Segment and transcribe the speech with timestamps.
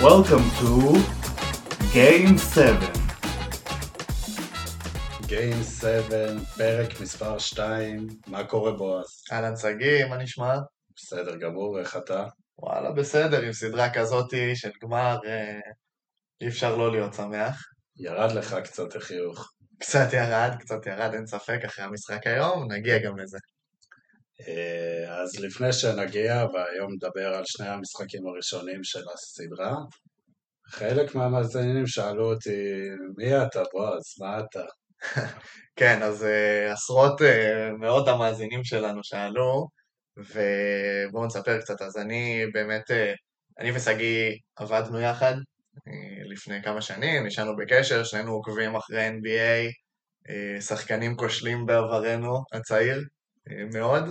[0.00, 0.96] Welcome to
[1.92, 2.92] Game 7.
[5.26, 9.06] Game 7, פרק מספר 2, מה קורה בועז?
[9.32, 10.54] אהלן שגיא, מה נשמע?
[10.96, 12.26] בסדר גמור, איך אתה?
[12.58, 15.60] וואלה, בסדר, עם סדרה כזאתי של גמר, אה,
[16.40, 17.62] אי אפשר לא להיות שמח.
[17.96, 19.52] ירד לך קצת החיוך.
[19.78, 23.38] קצת ירד, קצת ירד, אין ספק, אחרי המשחק היום, נגיע גם לזה.
[24.40, 29.76] אה, אז לפני שנגיע, והיום נדבר על שני המשחקים הראשונים של הסדרה,
[30.66, 34.02] חלק מהמאזינים שאלו אותי, מי אתה בועז?
[34.20, 34.64] מה אתה?
[35.78, 37.24] כן, אז uh, עשרות, uh,
[37.78, 39.68] מאות המאזינים שלנו שאלו,
[40.16, 41.82] ובואו נספר קצת.
[41.82, 42.90] אז אני באמת,
[43.58, 45.34] אני ושגיא עבדנו יחד
[46.30, 49.72] לפני כמה שנים, נשארנו בקשר, שנינו עוקבים אחרי NBA,
[50.60, 53.00] שחקנים כושלים בעברנו הצעיר,
[53.72, 54.04] מאוד.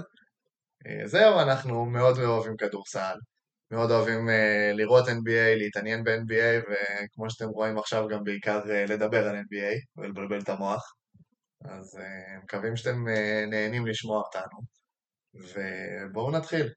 [0.85, 3.15] Uh, זהו, אנחנו מאוד אוהבים כדורסל,
[3.71, 9.27] מאוד אוהבים uh, לראות NBA, להתעניין ב-NBA, וכמו שאתם רואים עכשיו גם בעיקר uh, לדבר
[9.27, 10.93] על NBA ולבלבל את המוח.
[11.65, 11.97] אז
[12.43, 13.07] מקווים שאתם
[13.47, 14.59] נהנים לשמוע אותנו,
[15.33, 16.69] ובואו נתחיל.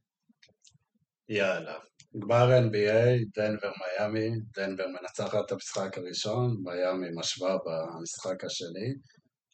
[1.29, 1.79] יאללה.
[2.19, 8.95] גמר NBA, דנבר מיאמי, דנבר מנצחת את המשחק הראשון, מיאמי משווה במשחק השני.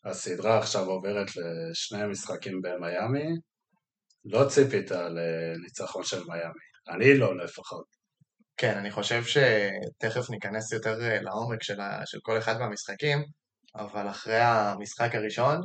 [0.05, 3.27] הסדרה עכשיו עוברת לשני משחקים במיאמי.
[4.27, 6.67] לא ציפית לניצחון של מיאמי.
[6.89, 7.85] אני לא לפחות.
[8.57, 12.03] כן, אני חושב שתכף ניכנס יותר לעומק של, ה...
[12.07, 13.25] של כל אחד מהמשחקים,
[13.75, 15.61] אבל אחרי המשחק הראשון,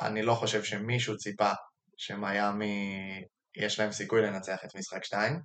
[0.00, 1.50] אני לא חושב שמישהו ציפה
[1.96, 3.00] שמיאמי
[3.56, 5.40] יש להם סיכוי לנצח את משחק 2,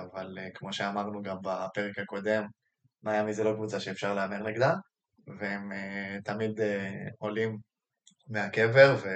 [0.00, 2.44] אבל כמו שאמרנו גם בפרק הקודם,
[3.02, 4.74] מיאמי זה לא קבוצה שאפשר להמר נגדה,
[5.38, 5.72] והם
[6.24, 6.60] תמיד
[7.18, 7.58] עולים
[8.28, 9.08] מהקבר ו...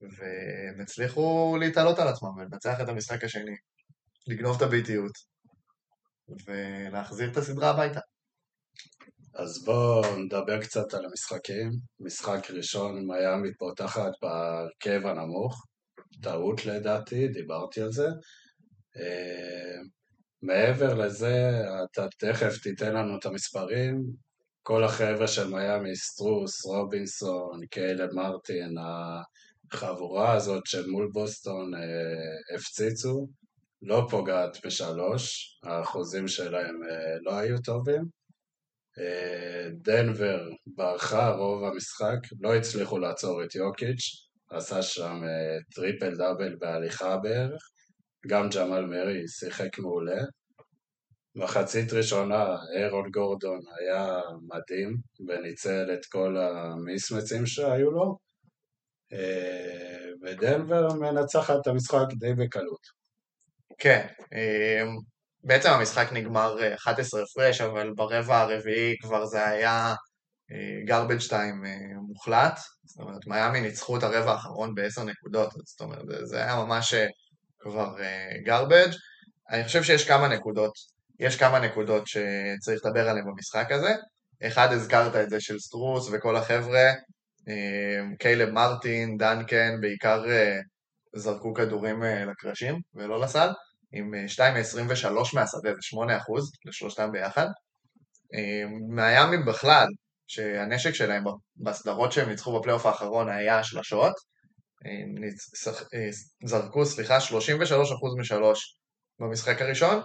[0.00, 3.56] והם הצליחו להתעלות על עצמם ולנצח את המשחק השני,
[4.26, 5.12] לגנוב את הביתיות
[6.46, 8.00] ולהחזיר את הסדרה הביתה.
[9.34, 11.70] אז בואו נדבר קצת על המשחקים.
[12.00, 15.66] משחק ראשון, מיאמי פותחת בהרכב הנמוך.
[16.22, 18.08] טעות לדעתי, דיברתי על זה.
[18.96, 19.88] Uh,
[20.42, 24.02] מעבר לזה, אתה תכף תיתן לנו את המספרים.
[24.62, 28.74] כל החבר'ה של מיאמי, סטרוס, רובינסון, קיילב מרטין,
[29.72, 33.28] החבורה הזאת של מול בוסטון uh, הפציצו.
[33.82, 38.20] לא פוגעת בשלוש, האחוזים שלהם uh, לא היו טובים.
[39.72, 45.20] דנבר ברחה רוב המשחק, לא הצליחו לעצור את יוקיץ', עשה שם
[45.74, 47.62] טריפל דאבל בהליכה בערך,
[48.26, 50.22] גם ג'מאל מרי שיחק מעולה.
[51.34, 54.96] מחצית ראשונה אירון גורדון היה מדהים
[55.28, 58.18] וניצל את כל המיסמצים שהיו לו,
[60.22, 63.00] ודנבר מנצחת את המשחק די בקלות.
[63.78, 64.06] כן,
[65.44, 69.94] בעצם המשחק נגמר 11 הפרש, אבל ברבע הרביעי כבר זה היה
[70.88, 71.66] garbage time
[72.08, 72.60] מוחלט.
[72.84, 76.94] זאת אומרת, מיאמי ניצחו את הרבע האחרון בעשר נקודות, זאת אומרת, זה היה ממש
[77.58, 77.96] כבר
[78.46, 78.96] garbage.
[79.50, 80.72] אני חושב שיש כמה נקודות,
[81.18, 83.94] יש כמה נקודות שצריך לדבר עליהן במשחק הזה.
[84.42, 86.92] אחד, הזכרת את זה של סטרוס וכל החבר'ה,
[88.18, 90.24] קיילב מרטין, דנקן, בעיקר
[91.16, 93.48] זרקו כדורים לקרשים ולא לסל.
[93.92, 97.46] עם 2 מ-23 מהשדה, זה 8 אחוז לשלושתם ביחד.
[98.88, 99.86] מיאמי בכלל,
[100.26, 101.24] שהנשק שלהם
[101.56, 104.12] בסדרות שהם ניצחו בפלייאוף האחרון היה שלשות,
[106.44, 108.76] זרקו, סליחה, 33 אחוז משלוש
[109.20, 110.02] במשחק הראשון,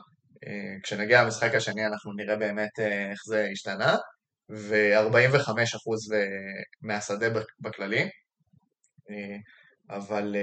[0.84, 3.96] כשנגיע למשחק השני אנחנו נראה באמת איך זה השתנה,
[4.50, 6.13] ו-45 אחוז
[6.81, 7.28] מהשדה
[7.59, 8.09] בכללי.
[9.89, 10.35] אבל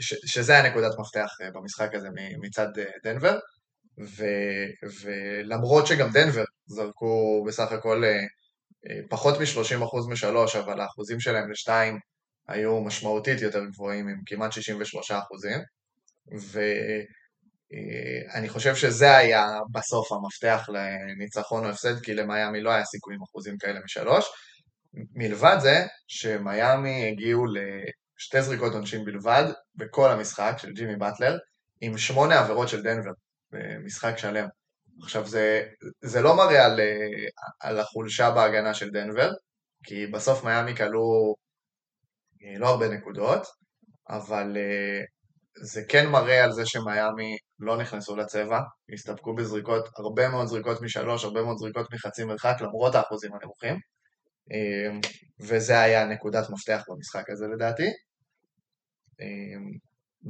[0.00, 2.08] ש, שזה הנקודת מפתח במשחק הזה
[2.40, 2.68] מצד
[3.04, 3.38] דנבר,
[4.00, 4.24] ו,
[5.02, 8.02] ולמרות שגם דנבר זרקו בסך הכל
[9.10, 11.98] פחות מ-30% משלוש, אבל האחוזים שלהם לשתיים
[12.48, 14.56] היו משמעותית יותר גבוהים, עם כמעט 63%,
[17.70, 23.22] ואני חושב שזה היה בסוף המפתח לניצחון או הפסד, כי למיאמי לא היה סיכוי עם
[23.22, 24.26] אחוזים כאלה משלוש.
[25.14, 27.44] מלבד זה, שמיאמי הגיעו
[28.16, 29.44] שתי זריקות עונשין בלבד
[29.74, 31.38] בכל המשחק של ג'ימי באטלר,
[31.80, 33.10] עם שמונה עבירות של דנבר
[33.52, 34.48] במשחק שלם.
[35.02, 35.62] עכשיו זה,
[36.02, 36.80] זה לא מראה על,
[37.60, 39.30] על החולשה בהגנה של דנבר,
[39.84, 41.34] כי בסוף מיאמי כלו
[42.58, 43.46] לא הרבה נקודות,
[44.08, 44.56] אבל
[45.60, 48.60] זה כן מראה על זה שמיאמי לא נכנסו לצבע,
[48.92, 53.76] הסתפקו בזריקות, הרבה מאוד זריקות משלוש, הרבה מאוד זריקות מחצי מרחק, למרות האחוזים הנמוכים.
[55.40, 57.90] וזה היה נקודת מפתח במשחק הזה לדעתי.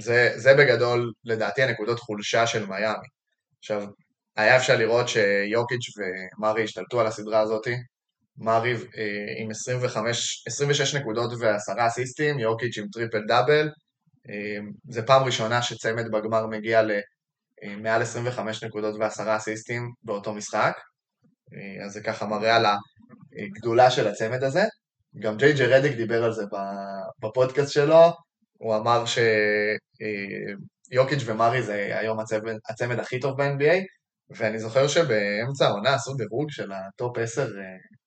[0.00, 3.08] זה, זה בגדול לדעתי הנקודות חולשה של מיאמי.
[3.58, 3.86] עכשיו,
[4.36, 5.86] היה אפשר לראות שיוקיץ'
[6.38, 7.74] ומרי השתלטו על הסדרה הזאתי.
[8.36, 13.68] מרי אה, עם 25, 26 נקודות ועשרה אסיסטים, יוקיץ' עם טריפל דאבל.
[14.30, 14.58] אה,
[14.88, 16.82] זה פעם ראשונה שצמד בגמר מגיע
[17.62, 20.72] למעל 25 נקודות ועשרה אסיסטים באותו משחק.
[21.54, 22.66] אה, אז זה ככה מראה על
[23.42, 24.64] הגדולה של הצמד הזה.
[25.18, 26.42] גם ג'יי ג'י רדיק דיבר על זה
[27.22, 28.12] בפודקאסט שלו,
[28.58, 29.04] הוא אמר
[30.92, 33.84] שיוקיץ' ומרי זה היום הצמד, הצמד הכי טוב ב-NBA,
[34.30, 37.46] ואני זוכר שבאמצע העונה עשו דירוג של הטופ 10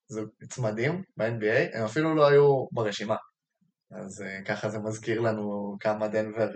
[0.07, 3.15] זה צמדים ב-NBA, הם אפילו לא היו ברשימה.
[3.91, 6.53] אז uh, ככה זה מזכיר לנו כמה דנבר uh,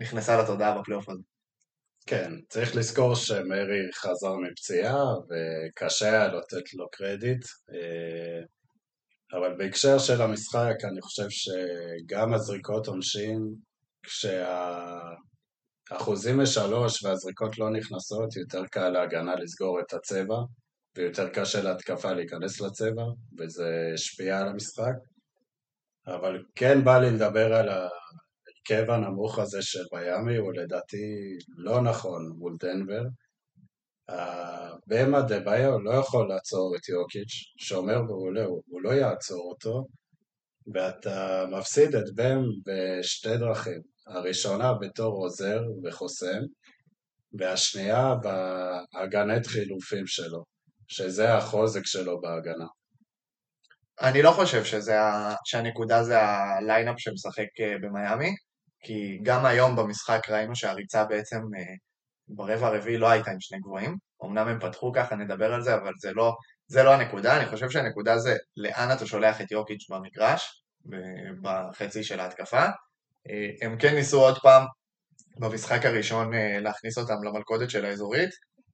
[0.00, 1.22] נכנסה לתודעה בפלייאוף הזה.
[2.06, 8.46] כן, צריך לזכור שמרי חזר מפציעה וקשה היה לתת לו קרדיט, uh,
[9.38, 13.54] אבל בהקשר של המשחק אני חושב שגם הזריקות עונשין,
[14.02, 15.20] כשהאחוזים
[16.40, 20.38] משלוש והזריקות לא נכנסות, יותר קל להגנה לסגור את הצבע.
[20.96, 23.04] ויותר קשה להתקפה להיכנס לצבע,
[23.38, 24.92] וזה השפיע על המשחק.
[26.14, 32.32] אבל כן בא לי לדבר על ההרכב הנמוך הזה של מיאמי, הוא לדעתי לא נכון
[32.38, 33.02] מול דנבר.
[34.86, 39.86] במה דה ביו לא יכול לעצור את יוקיץ', שומר מעולה, הוא, הוא לא יעצור אותו,
[40.74, 43.82] ואתה מפסיד את בם בשתי דרכים.
[44.06, 46.40] הראשונה בתור עוזר וחוסם,
[47.38, 50.44] והשנייה בהגנת חילופים שלו.
[50.88, 52.66] שזה החוזק שלו בהגנה.
[54.02, 55.34] אני לא חושב שזה ה...
[55.44, 58.34] שהנקודה זה הליינאפ שמשחק אה, במיאמי,
[58.80, 61.74] כי גם היום במשחק ראינו שהריצה בעצם אה,
[62.28, 63.96] ברבע הרביעי לא הייתה עם שני גבוהים.
[64.24, 66.32] אמנם הם פתחו ככה, נדבר על זה, אבל זה לא,
[66.66, 67.36] זה לא הנקודה.
[67.36, 70.62] אני חושב שהנקודה זה לאן אתה שולח את יוקיץ' במגרש,
[71.42, 72.64] בחצי של ההתקפה.
[73.30, 74.66] אה, הם כן ניסו עוד פעם
[75.38, 76.30] במשחק הראשון
[76.60, 78.30] להכניס אותם למלכודת של האזורית.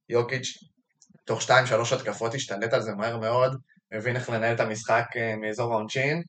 [0.09, 0.57] יוקיץ'
[1.25, 1.51] תוך 2-3
[1.95, 3.55] התקפות השתלט על זה מהר מאוד,
[3.91, 6.21] הבין איך לנהל את המשחק אה, מאזור העונשין,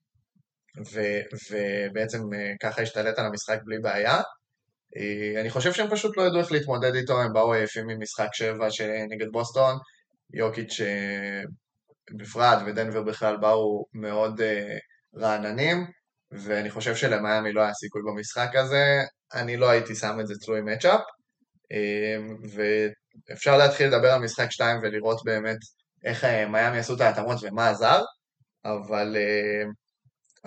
[1.50, 4.20] ובעצם אה, ככה השתלט על המשחק בלי בעיה.
[4.96, 8.68] אה, אני חושב שהם פשוט לא ידעו איך להתמודד איתו, הם באו עייפים ממשחק 7
[9.08, 9.78] נגד בוסטון,
[10.34, 10.80] יוקיץ'
[12.16, 14.40] בפרט ודנבר בכלל באו מאוד
[15.16, 15.86] רעננים,
[16.32, 19.00] ואני חושב שלמיאמי לא היה סיכוי במשחק הזה,
[19.34, 21.00] אני לא הייתי שם את זה תלוי מצ'אפ,
[23.32, 25.58] אפשר להתחיל לדבר על משחק 2 ולראות באמת
[26.06, 28.00] איך אה, מיאמי עשו את ההתאמות ומה עזר,
[28.64, 29.64] אבל, אה,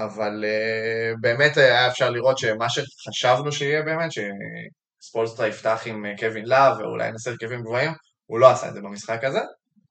[0.05, 6.77] אבל אה, באמת היה אפשר לראות שמה שחשבנו שיהיה באמת, שספולסטרה יפתח עם קווין לאב
[6.79, 7.91] ואולי ינסה הרכבים גבוהים,
[8.25, 9.39] הוא לא עשה את זה במשחק הזה,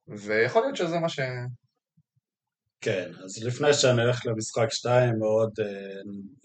[0.07, 1.19] ויכול להיות שזה מה ש...
[2.81, 5.51] כן, אז לפני שאני אלך למשחק 2, עוד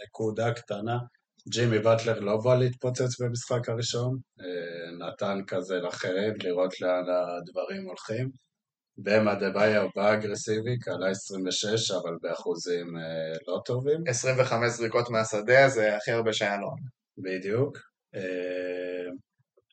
[0.05, 0.99] נקודה קטנה.
[1.49, 4.19] ג'ימי באטלר לא בא להתפוצץ במשחק הראשון,
[4.99, 8.31] נתן כזה לחרב לראות לאן הדברים הולכים.
[8.99, 14.03] במה דה בייר בא אגרסיבי, קלה 26, אבל באחוזים אה, לא טובים.
[14.07, 16.71] 25 זריקות מהשדה, זה הכי הרבה שהיה לו.
[17.19, 17.79] בדיוק.
[18.15, 19.11] אה,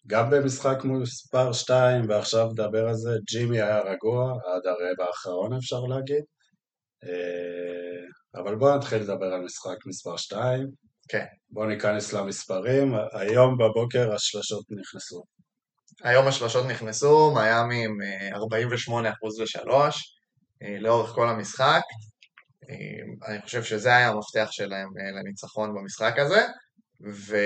[0.07, 5.80] גם במשחק מספר 2, ועכשיו נדבר על זה, ג'ימי היה רגוע עד הרבע האחרון אפשר
[5.80, 6.23] להגיד.
[8.35, 10.68] אבל בואו נתחיל לדבר על משחק מספר 2.
[11.09, 11.25] כן.
[11.49, 15.23] בואו ניכנס למספרים, היום בבוקר השלשות נכנסו.
[16.04, 17.98] היום השלשות נכנסו, מיאמי עם
[18.88, 20.16] 48% אה, לשלוש,
[20.64, 21.81] אה, לאורך כל המשחק.
[22.70, 24.88] אה, אני חושב שזה היה המפתח שלהם
[25.20, 26.48] לניצחון במשחק הזה,
[27.12, 27.38] ו...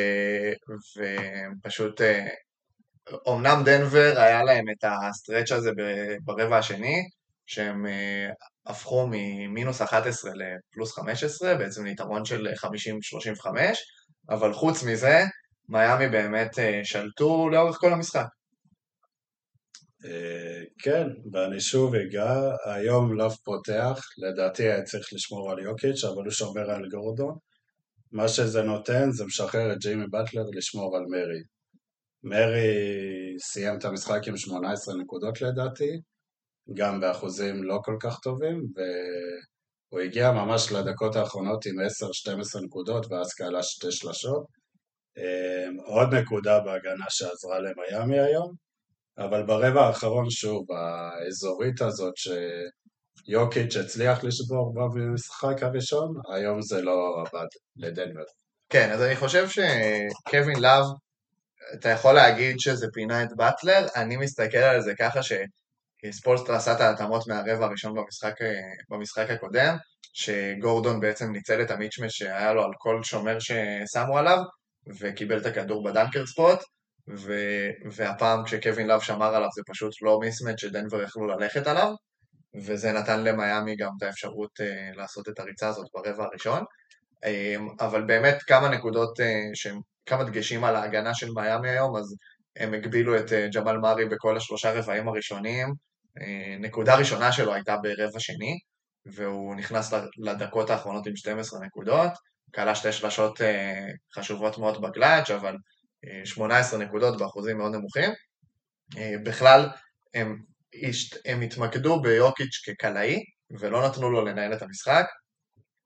[1.60, 2.02] ופשוט,
[3.30, 5.72] אמנם דנבר היה להם את הסטרץ' הזה
[6.24, 7.04] ברבע השני,
[7.46, 7.86] שהם
[8.66, 12.48] הפכו ממינוס 11 לפלוס 15, בעצם ליתרון של
[13.46, 13.48] 50-35,
[14.30, 15.24] אבל חוץ מזה,
[15.70, 16.52] מיאמי באמת
[16.84, 18.26] שלטו לאורך כל המשחק.
[20.06, 26.24] אה, כן, ואני שוב אגע, היום לוב פותח, לדעתי היה צריך לשמור על יוקיץ', אבל
[26.24, 27.38] הוא שומר על גורדון.
[28.12, 31.42] מה שזה נותן זה משחרר את ג'יימי באטלר לשמור על מרי.
[32.24, 35.92] מרי סיים את המשחק עם 18 נקודות לדעתי,
[36.74, 41.76] גם באחוזים לא כל כך טובים, והוא הגיע ממש לדקות האחרונות עם
[42.60, 44.46] 10-12 נקודות ואז קהלה שתי שלשות.
[45.18, 48.65] אמ, עוד נקודה בהגנה שעזרה למיאמי היום,
[49.18, 57.48] אבל ברבע האחרון שוב, האזורית הזאת שיוקיץ' הצליח לשבור במשחק הראשון, היום זה לא עבד
[57.78, 58.24] לדנבר.
[58.70, 60.86] כן, אז אני חושב שקווין לאב,
[61.74, 65.34] אתה יכול להגיד שזה פינה את באטלר, אני מסתכל על זה ככה ש...
[66.12, 68.34] ספולסטרה עשה את ההתאמות מהרבע הראשון במשחק,
[68.90, 69.78] במשחק הקודם,
[70.14, 74.38] שגורדון בעצם ניצל את ה mismatch שהיה לו על כל שומר ששמו עליו,
[75.00, 76.60] וקיבל את הכדור ב dunker spot,
[77.10, 77.34] ו,
[77.92, 81.94] והפעם כשקווין לאב שמר עליו זה פשוט לא mismatch שדנבר יכלו ללכת עליו,
[82.56, 86.64] וזה נתן למיאמי גם את האפשרות uh, לעשות את הריצה הזאת ברבע הראשון.
[87.26, 87.30] Um,
[87.80, 92.16] אבל באמת כמה נקודות, uh, שהם, כמה דגשים על ההגנה של מיאמי היום, אז
[92.56, 95.68] הם הגבילו את uh, ג'מאל מארי בכל השלושה רבעים הראשונים.
[96.20, 96.24] Uh,
[96.60, 98.60] נקודה ראשונה שלו הייתה ברבע שני,
[99.06, 102.12] והוא נכנס לדקות האחרונות עם 12 נקודות,
[102.56, 103.44] כלה שתי שלשות uh,
[104.16, 105.56] חשובות מאוד בקלאץ', אבל
[106.26, 108.10] 18 נקודות באחוזים מאוד נמוכים.
[109.24, 109.70] בכלל,
[110.14, 110.38] הם,
[111.26, 113.24] הם התמקדו ביוקיץ' כקלעי,
[113.60, 115.06] ולא נתנו לו לנהל את המשחק.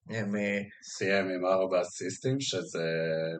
[0.09, 0.31] הם...
[0.83, 2.85] סיים עם ארבע אסיסטים, שזה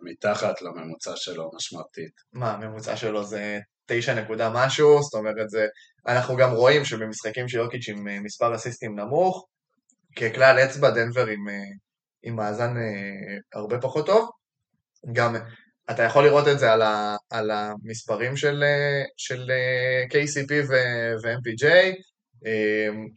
[0.04, 2.14] מתחת לממוצע שלו משמעותית.
[2.34, 5.68] מה, הממוצע שלו זה תשע נקודה משהו, זאת אומרת, זה...
[6.08, 9.48] אנחנו גם רואים שבמשחקים של יוקיץ' עם מספר אסיסטים נמוך,
[10.16, 11.48] ככלל אצבע דנבר עם,
[12.24, 12.74] עם מאזן
[13.54, 14.30] הרבה פחות טוב.
[15.14, 15.36] גם
[15.92, 18.64] אתה יכול לראות את זה על, ה, על המספרים של,
[19.18, 19.52] של
[20.14, 21.66] KCP ו-MPJ.
[22.46, 23.08] אמ,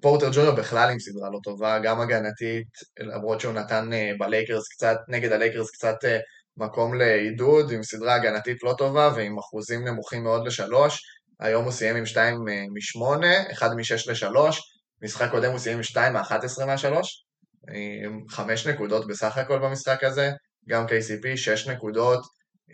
[0.00, 2.68] פורטר ג'וניור בכלל עם סדרה לא טובה, גם הגנתית,
[3.00, 6.18] למרות שהוא נתן אה, בלייקרס קצת, נגד הלייקרס קצת אה,
[6.56, 11.02] מקום לעידוד, עם סדרה הגנתית לא טובה ועם אחוזים נמוכים מאוד לשלוש.
[11.40, 14.36] היום הוא סיים עם 2 מ-8, 1 מ-6 ל-3,
[15.02, 16.84] משחק קודם הוא סיים עם 2 מ-11 מה-3,
[18.28, 20.30] 5 נקודות בסך הכל במשחק הזה,
[20.68, 22.20] גם KCP, 6 נקודות,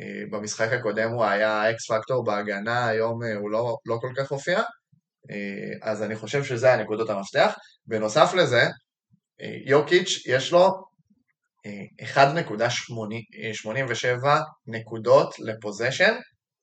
[0.00, 4.30] אה, במשחק הקודם הוא היה אקס פקטור בהגנה, היום אה, הוא לא, לא כל כך
[4.30, 4.59] הופיע,
[5.30, 7.54] אה, אז אני חושב שזה הנקודות המפתח.
[7.87, 8.62] בנוסף לזה,
[9.66, 10.88] יוקיץ' יש לו
[12.02, 12.18] 1.87
[14.66, 16.14] נקודות לפוזיישן,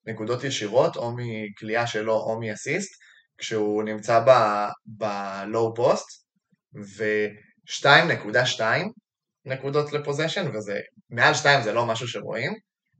[0.07, 2.89] נקודות ישירות, או מקליעה שלו או מאסיסט,
[3.37, 4.23] כשהוא נמצא
[4.85, 6.07] בלואו פוסט,
[6.75, 8.61] ו-2.2
[9.45, 12.53] נקודות לפוזיישן, וזה, מעל 2 זה לא משהו שרואים,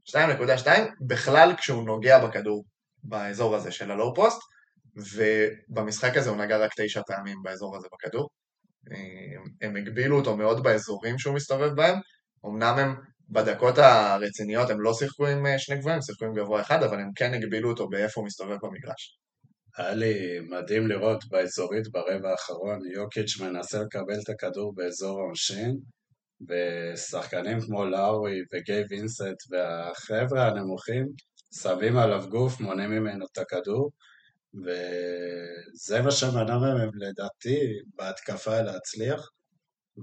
[0.10, 0.68] 2.2
[1.08, 2.66] בכלל כשהוא נוגע בכדור
[3.04, 4.40] באזור הזה של הלואו פוסט,
[5.14, 8.30] ובמשחק הזה הוא נגע רק תשע פעמים באזור הזה בכדור.
[9.62, 12.00] הם הגבילו אותו מאוד באזורים שהוא מסתובב בהם,
[12.46, 12.96] אמנם הם
[13.30, 17.00] בדקות הרציניות הם לא שיחקו עם אה, שני גבוהים, הם שיחקו עם גבוה אחד, אבל
[17.00, 19.20] הם כן הגבילו אותו באיפה הוא מסתובב במגרש.
[19.78, 25.78] היה לי מדהים לראות באזורית ברבע האחרון, יוקיץ' מנסה לקבל את הכדור באזור העונשין,
[26.50, 31.06] ושחקנים כמו לאורי וגיי וינסט והחבר'ה הנמוכים
[31.62, 33.92] שמים עליו גוף, מונעים ממנו את הכדור,
[34.54, 37.60] וזה מה שמנע מהם לדעתי
[37.96, 39.30] בהתקפה להצליח,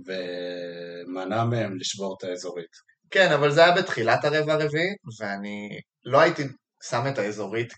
[0.07, 2.93] ומנע מהם לשבור את האזורית.
[3.11, 6.43] כן, אבל זה היה בתחילת הרבע הרביעי, ואני לא הייתי
[6.83, 7.73] שם את האזורית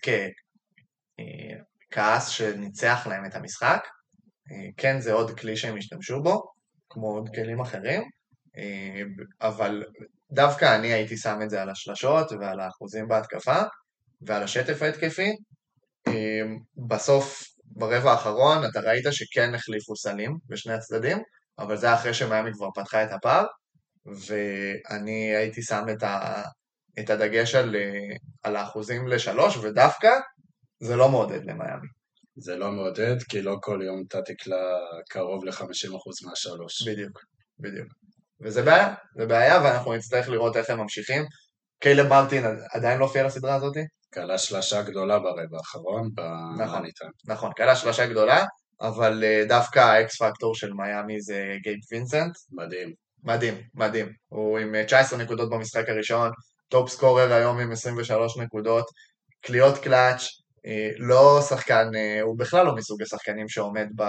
[1.91, 3.87] ככעס שניצח להם את המשחק.
[4.77, 6.43] כן, זה עוד כלי שהם השתמשו בו,
[6.89, 8.07] כמו עוד כלים אחרים, אה,
[9.41, 9.83] אבל
[10.31, 13.61] דווקא אני הייתי שם את זה על השלשות ועל האחוזים בהתקפה
[14.21, 15.31] ועל השטף ההתקפי.
[16.07, 16.41] אה,
[16.87, 21.17] בסוף, ברבע האחרון, אתה ראית שכן החליפו סלים בשני הצדדים,
[21.59, 23.45] אבל זה אחרי שמיאמי כבר פתחה את הפער,
[24.05, 26.41] ואני הייתי שם את, ה,
[26.99, 30.11] את הדגש על, אה, על האחוזים לשלוש, ודווקא
[30.79, 31.87] זה לא מעודד למיאמי.
[32.37, 34.77] זה לא מעודד, כי לא כל יום אתה תקלע
[35.09, 36.87] קרוב ל-50% מהשלוש.
[36.87, 37.19] בדיוק,
[37.59, 38.04] בדיוק.
[38.41, 41.23] וזה בעיה, זה בעיה, ואנחנו נצטרך לראות איך הם ממשיכים.
[41.79, 43.75] קיילב מרטין עדיין לא הופיע לסדרה הזאת?
[44.09, 46.09] קלע שלשה גדולה ברבע האחרון,
[46.57, 46.83] נכון,
[47.27, 48.45] נכון, קלע שלשה גדולה,
[48.81, 52.31] אבל אה, דווקא ה X factor של מיאמי זה גייב וינסנט.
[52.51, 52.93] מדהים.
[53.23, 54.11] מדהים, מדהים.
[54.27, 56.31] הוא עם 19 אה, נקודות במשחק הראשון,
[56.69, 58.85] top scorer היום עם 23 נקודות,
[59.41, 60.21] קליעות קלאץ',
[60.65, 61.87] אה, לא שחקן,
[62.21, 64.03] הוא בכלל לא מסוג השחקנים שעומד, ב,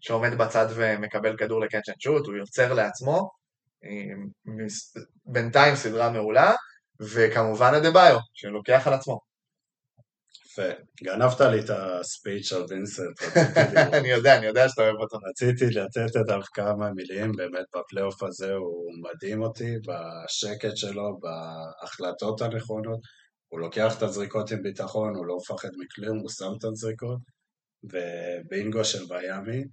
[0.00, 3.30] שעומד בצד ומקבל כדור ל catch and shoot, הוא יוצר לעצמו,
[5.26, 6.52] בינתיים סדרה מעולה,
[7.00, 9.18] וכמובן אדה ביו, שלוקח על עצמו.
[10.54, 10.68] יפה.
[11.04, 13.36] גנבת לי את ה speech של וינסנט.
[13.98, 15.18] אני יודע, אני יודע שאתה אוהב אותו.
[15.30, 23.00] רציתי לתת עליו כמה מילים, באמת בפלייאוף הזה הוא מדהים אותי, בשקט שלו, בהחלטות הנכונות.
[23.48, 27.18] הוא לוקח את הזריקות עם ביטחון, הוא לא מפחד מכלום, הוא שם את הזריקות,
[27.84, 29.64] ובינגו של מיאמי.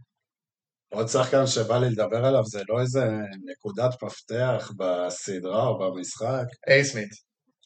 [0.93, 3.05] עוד שחקן שבא לי לדבר עליו זה לא איזה
[3.45, 6.45] נקודת מפתח בסדרה או במשחק.
[6.67, 7.09] איי סמית.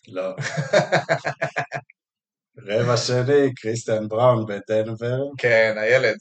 [0.07, 0.35] לא.
[2.67, 5.19] רבע שני, קריסטיאן בראון בדנבר.
[5.37, 6.15] כן, הילד.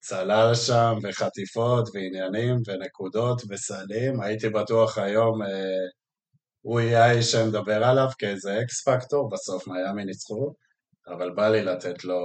[0.00, 4.20] צלל שם בחטיפות ועניינים ונקודות וסלים.
[4.20, 5.86] הייתי בטוח היום אה,
[6.60, 10.54] הוא יהיה האיש שמדבר עליו כאיזה X factor, בסוף מיאמי ניצחו,
[11.08, 12.18] אבל בא לי לתת לו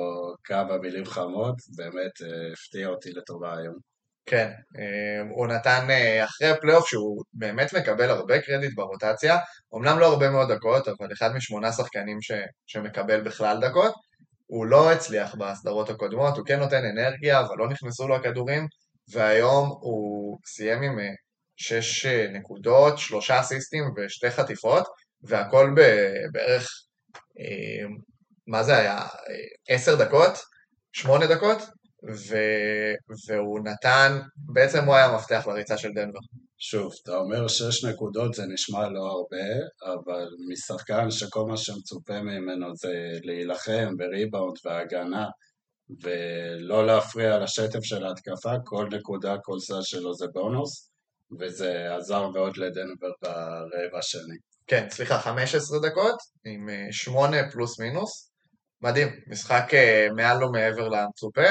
[0.44, 3.91] כמה מילים חמות, באמת אה, הפתיע אותי לטובה היום.
[4.26, 9.38] כן, אה, הוא נתן אה, אחרי הפלייאוף שהוא באמת מקבל הרבה קרדיט ברוטציה,
[9.76, 12.32] אמנם לא הרבה מאוד דקות, אבל אחד משמונה שחקנים ש,
[12.68, 13.94] שמקבל בכלל דקות,
[14.48, 18.68] הוא לא הצליח בסדרות הקודמות, הוא כן נותן אנרגיה, אבל לא נכנסו לו הכדורים,
[19.14, 21.06] והיום הוא סיים עם אה,
[21.58, 24.84] שש נקודות, שלושה אסיסטים ושתי חטיפות,
[25.24, 25.76] והכל
[26.32, 26.68] בערך,
[28.48, 29.00] מה זה היה,
[29.70, 30.32] עשר דקות?
[30.94, 31.58] שמונה דקות?
[32.04, 32.36] ו...
[33.28, 36.20] והוא נתן, בעצם הוא היה המפתח לריצה של דנבר.
[36.58, 39.48] שוב, אתה אומר שש נקודות זה נשמע לא הרבה,
[39.94, 42.94] אבל משחקן שכל מה שמצופה ממנו זה
[43.24, 45.26] להילחם בריבאונד והגנה
[46.04, 50.92] ולא להפריע לשטף של ההתקפה, כל נקודה, כל סל שלו זה בונוס,
[51.40, 54.38] וזה עזר מאוד לדנבר ברבע השני.
[54.68, 56.16] כן, סליחה, 15 דקות
[56.46, 58.32] עם 8 אה, פלוס מינוס.
[58.82, 61.50] מדהים, משחק אה, מעל ומעבר למצופה.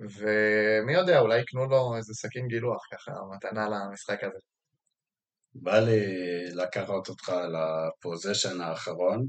[0.00, 4.38] ומי יודע, אולי יקנו לו איזה סכין גילוח ככה, מתנה למשחק הזה.
[5.54, 6.00] בא לי
[6.54, 9.26] לקחת אותך לפוזיישן האחרון.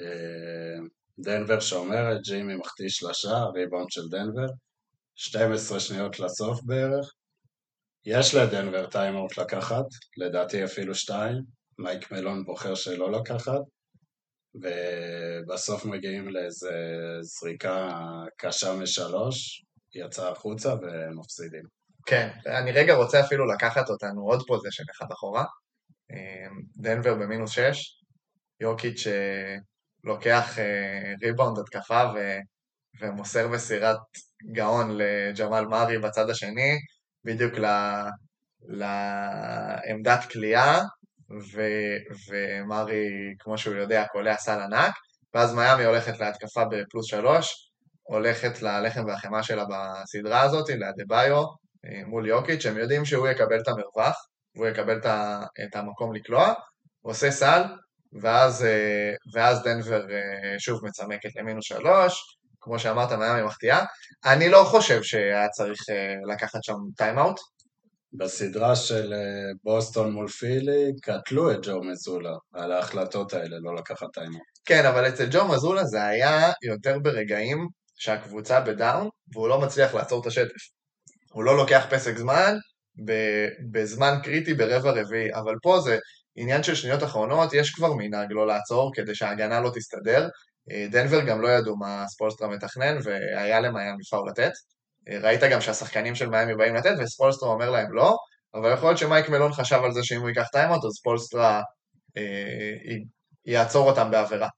[0.00, 0.78] אה,
[1.18, 4.46] דנבר שאומרת, ג'ימי מחטיא שלושה, ריבאונד של דנבר,
[5.14, 7.12] 12 שניות לסוף בערך.
[8.06, 9.84] יש לדנבר טיימאוט לקחת,
[10.16, 11.36] לדעתי אפילו שתיים,
[11.78, 13.60] מייק מלון בוחר שלא לקחת,
[14.54, 16.72] ובסוף מגיעים לאיזה
[17.20, 17.90] זריקה
[18.36, 19.64] קשה משלוש,
[19.98, 21.62] יצא החוצה ומפסידים.
[22.06, 25.44] כן, אני רגע רוצה אפילו לקחת אותנו עוד position אחד אחורה.
[26.10, 28.02] אמ, דנבר במינוס 6,
[28.60, 29.06] יוקיץ'
[30.04, 30.56] לוקח
[31.22, 32.38] ריבאונד התקפה ו...
[33.00, 33.98] ומוסר מסירת
[34.52, 36.76] גאון לג'מאל מארי בצד השני,
[37.24, 37.66] בדיוק ל...
[38.60, 40.80] לעמדת כליאה,
[41.52, 41.62] ו...
[42.28, 44.94] ומארי, כמו שהוא יודע, קולע סל ענק,
[45.34, 47.67] ואז מיאמי הולכת להתקפה בפלוס שלוש,
[48.08, 51.42] הולכת ללחם והחמאה שלה בסדרה הזאת, לאדה ביו,
[51.84, 55.00] אה, מול יוקיץ', הם יודעים שהוא יקבל את המרווח, והוא יקבל
[55.64, 56.52] את המקום לקלוע,
[57.02, 57.62] עושה סל,
[58.22, 63.84] ואז, אה, ואז דנבר אה, שוב מצמקת למינוס שלוש, כמו שאמרת, מיאמי מחטיאה.
[64.24, 65.80] אני לא חושב שהיה צריך
[66.32, 67.40] לקחת שם טיימאוט.
[68.12, 69.14] בסדרה של
[69.64, 74.42] בוסטון מול פילי, קטלו את ג'ו מזולה על ההחלטות האלה, לא לקחת טיימאוט.
[74.64, 79.94] כן, אבל אצל ג'ו מזולה זה היה יותר ברגעים שהקבוצה ב down והוא לא מצליח
[79.94, 80.60] לעצור את השטף.
[81.32, 82.56] הוא לא לוקח פסק זמן
[83.72, 85.98] בזמן קריטי ברבע רביעי, אבל פה זה
[86.36, 90.28] עניין של שניות אחרונות, יש כבר מנהג לא לעצור כדי שההגנה לא תסתדר.
[90.70, 94.52] אה, דנבר גם לא ידעו מה ספולסטרה מתכנן והיה למיאמי פאול לתת.
[95.08, 98.16] אה, ראית גם שהשחקנים של מיאמי באים לתת וספולסטרה אומר להם לא,
[98.54, 101.62] אבל יכול להיות שמייק מלון חשב על זה שאם הוא ייקח טיימות אז ספולסטרה
[102.16, 102.22] אה,
[103.46, 104.48] יעצור אותם בעבירה.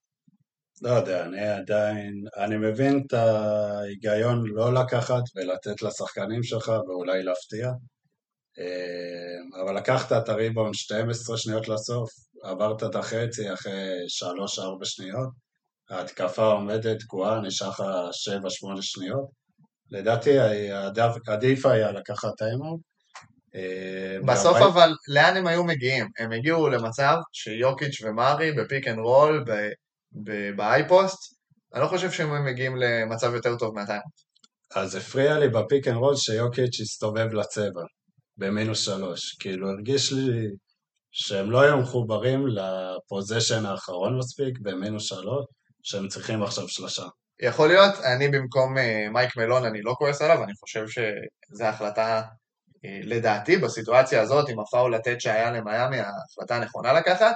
[0.83, 7.69] לא יודע, אני עדיין, אני מבין את ההיגיון לא לקחת ולתת לשחקנים שלך ואולי להפתיע,
[8.59, 12.11] אה, אבל לקחת את הריבאונד 12 שניות לסוף,
[12.43, 15.29] עברת את החצי אחרי 3-4 שניות,
[15.91, 19.29] ההתקפה עומדת תקועה, נשאר לך 7-8 שניות,
[19.91, 20.39] לדעתי
[21.27, 22.81] עדיף היה לקחת טיימאוט.
[23.55, 26.09] אה, בסוף אבל, לאן הם היו מגיעים?
[26.19, 29.45] הם הגיעו למצב שיוקיץ' ומרי ב pick and roll,
[30.57, 31.19] ב high post,
[31.75, 34.31] אני לא חושב שהם מגיעים למצב יותר טוב מהטיימאוט.
[34.75, 37.83] אז הפריע לי ב pick and roll שיוקיץ' הסתובב לצבע,
[38.37, 39.37] במינוס שלוש.
[39.41, 40.49] כאילו הרגיש לי
[41.11, 45.47] שהם לא היו מחוברים ל position האחרון מספיק, במינוס שלוש,
[45.83, 47.05] שהם צריכים עכשיו שלושה.
[47.43, 52.23] יכול להיות, אני במקום אה, מייק מלון, אני לא כועס עליו, אני חושב שזו החלטה,
[52.23, 57.35] אה, לדעתי, בסיטואציה הזאת, עם הפאול לתת שהיה למיאמי, ההחלטה הנכונה לקחת.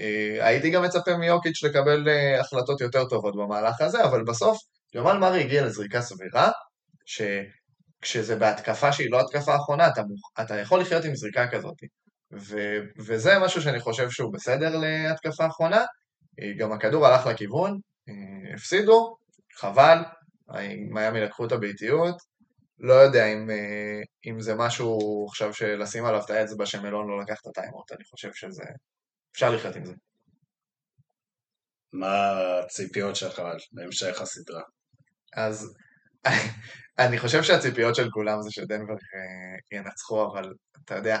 [0.00, 4.58] אה, הייתי גם מצפה מיוקיץ' לקבל אה, החלטות יותר טובות במהלך הזה, אבל בסוף
[4.96, 6.50] ג'מאל מארי הגיע לזריקה סבירה,
[7.06, 10.02] שכשזה בהתקפה שהיא לא התקפה אחרונה, אתה,
[10.40, 11.76] אתה יכול לחיות עם זריקה כזאת.
[12.38, 15.84] ו, וזה משהו שאני חושב שהוא בסדר להתקפה אחרונה.
[16.42, 17.78] אה, גם הכדור הלך לכיוון,
[18.54, 19.16] הפסידו,
[19.54, 19.98] חבל,
[20.90, 22.16] מיאמי לקחו את הביתיות.
[22.78, 23.50] לא יודע אם,
[24.26, 28.30] אם זה משהו עכשיו שלשים עליו את האצבע שמלון לא לקח את הטיימות, אני חושב
[28.34, 28.62] שזה
[29.32, 29.92] אפשר לחיות עם זה.
[31.92, 32.32] מה
[32.64, 33.42] הציפיות שלך
[33.72, 34.62] להמשך הסדרה?
[35.36, 35.74] אז
[36.98, 40.52] אני חושב שהציפיות של כולם זה שדנבר אה, ינצחו, אבל
[40.84, 41.20] אתה יודע,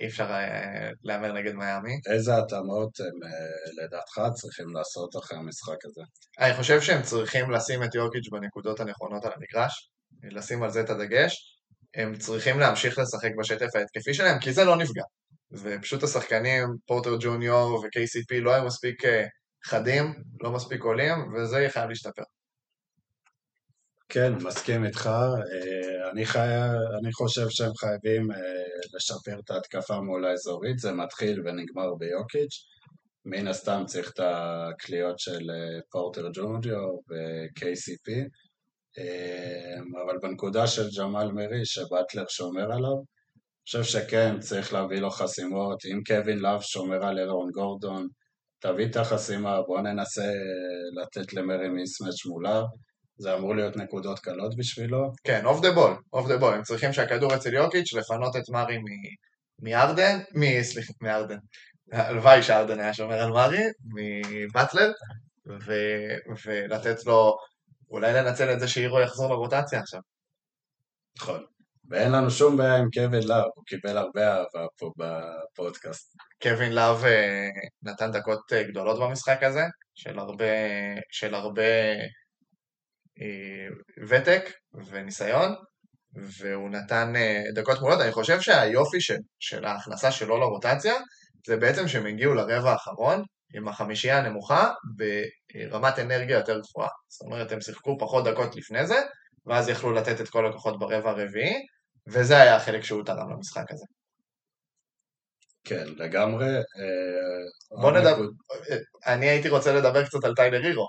[0.00, 1.92] אי אפשר אה, להמר נגד מיאמי.
[2.12, 6.00] איזה התאמות הם אה, לדעתך צריכים לעשות אחרי המשחק הזה?
[6.38, 9.90] אני חושב שהם צריכים לשים את יורקיץ' בנקודות הנכונות על המגרש,
[10.22, 11.56] לשים על זה את הדגש.
[11.94, 15.02] הם צריכים להמשיך לשחק בשטף ההתקפי שלהם, כי זה לא נפגע.
[15.52, 19.26] ופשוט השחקנים, פורטר ג'וניור ו-KCP לא היו מספיק אה,
[19.64, 22.22] חדים, לא מספיק עולים, וזה יהיה חייב להשתפר.
[24.08, 25.06] כן, מסכים איתך.
[25.06, 26.48] אה, אני, חי...
[27.00, 28.36] אני חושב שהם חייבים אה,
[28.94, 32.66] לשפר את ההתקפה מול האזורית, זה מתחיל ונגמר ביוקיץ'.
[33.24, 35.50] מן הסתם צריך את הקליעות של
[35.90, 38.12] פורטר ג'וניור ו-KCP,
[40.04, 42.96] אבל בנקודה של ג'מאל מרי, שבטלר שומר עליו,
[43.66, 45.84] חושב שכן, צריך להביא לו חסימות.
[45.84, 48.06] אם קווין לאב שומר על אירון גורדון,
[48.60, 50.32] תביא את החסימה, בוא ננסה
[51.02, 52.62] לתת למרי מיסמץ' מולה.
[53.18, 55.12] זה אמור להיות נקודות קלות בשבילו.
[55.24, 56.54] כן, אוף דה בול, אוף דה בול.
[56.54, 58.78] הם צריכים שהכדור אצל יוקיץ' לפנות את מארי
[59.62, 60.62] מארדן, מ...
[60.62, 61.38] סליחה, מארדן.
[61.92, 63.62] הלוואי שארדן היה שומר על מארי,
[63.94, 64.92] מבטלר,
[65.66, 65.72] ו...
[66.46, 67.36] ולתת לו,
[67.90, 70.00] אולי לנצל את זה שאירו יחזור לרוטציה עכשיו.
[71.18, 71.44] נכון.
[71.90, 76.16] ואין לנו שום בעיה עם קווין לאב, הוא קיבל הרבה אהבה פה בפודקאסט.
[76.42, 77.48] קווין לאב אה,
[77.82, 80.44] נתן דקות אה, גדולות במשחק הזה, של הרבה,
[81.10, 81.72] של הרבה
[83.20, 83.68] אה,
[84.08, 84.50] ותק
[84.90, 85.54] וניסיון,
[86.14, 87.12] והוא נתן
[87.54, 88.00] דקות מעולות.
[88.00, 90.94] אני חושב שהיופי של, של ההכנסה שלו לרוטציה,
[91.46, 93.22] זה בעצם שהם הגיעו לרבע האחרון
[93.54, 96.88] עם החמישייה הנמוכה ברמת אנרגיה יותר גבוהה.
[97.08, 99.00] זאת אומרת, הם שיחקו פחות דקות לפני זה,
[99.46, 101.54] ואז יכלו לתת את כל הכוחות ברבע הרביעי,
[102.08, 103.84] וזה היה החלק שהוא תרם למשחק הזה.
[105.64, 106.56] כן, לגמרי.
[106.56, 108.22] אה, בוא נדבר,
[109.06, 110.88] אני הייתי רוצה לדבר קצת על טיילר הירו.